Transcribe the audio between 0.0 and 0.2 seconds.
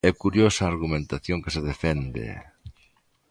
É